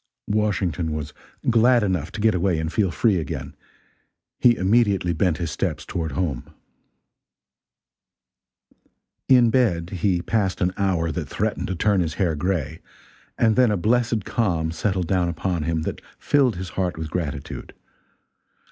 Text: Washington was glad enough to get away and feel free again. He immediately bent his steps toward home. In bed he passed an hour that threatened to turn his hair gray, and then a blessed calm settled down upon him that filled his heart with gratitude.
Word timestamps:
Washington 0.31 0.93
was 0.93 1.13
glad 1.47 1.83
enough 1.83 2.11
to 2.13 2.21
get 2.21 2.33
away 2.33 2.57
and 2.57 2.73
feel 2.73 2.89
free 2.89 3.17
again. 3.19 3.55
He 4.39 4.55
immediately 4.57 5.13
bent 5.13 5.37
his 5.37 5.51
steps 5.51 5.85
toward 5.85 6.13
home. 6.13 6.55
In 9.29 9.51
bed 9.51 9.91
he 9.91 10.23
passed 10.23 10.59
an 10.59 10.73
hour 10.75 11.11
that 11.11 11.29
threatened 11.29 11.67
to 11.67 11.75
turn 11.75 11.99
his 12.01 12.15
hair 12.15 12.33
gray, 12.33 12.79
and 13.37 13.55
then 13.55 13.69
a 13.69 13.77
blessed 13.77 14.25
calm 14.25 14.71
settled 14.71 15.05
down 15.05 15.29
upon 15.29 15.65
him 15.65 15.83
that 15.83 16.01
filled 16.17 16.55
his 16.55 16.69
heart 16.69 16.97
with 16.97 17.11
gratitude. 17.11 17.75